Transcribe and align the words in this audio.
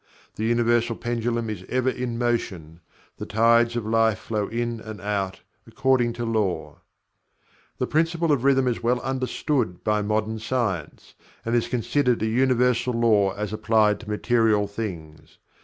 The 0.35 0.45
Universal 0.45 0.95
Pendulum 0.95 1.47
is 1.51 1.63
ever 1.69 1.91
in 1.91 2.17
motion. 2.17 2.79
The 3.17 3.27
Tides 3.27 3.75
of 3.75 3.85
Life 3.85 4.17
flow 4.17 4.47
in 4.47 4.79
and 4.79 4.99
out, 4.99 5.41
according 5.67 6.13
to 6.13 6.25
Law. 6.25 6.79
The 7.77 7.85
Principle 7.85 8.31
of 8.31 8.43
rhythm 8.43 8.67
is 8.67 8.81
well 8.81 8.99
understood 9.01 9.83
by 9.83 10.01
modern 10.01 10.39
science, 10.39 11.13
and 11.45 11.53
is 11.55 11.67
considered 11.67 12.23
a 12.23 12.25
universal 12.25 12.95
law 12.95 13.35
as 13.35 13.53
applied 13.53 13.99
to 13.99 14.09
material 14.09 14.65
things. 14.65 15.37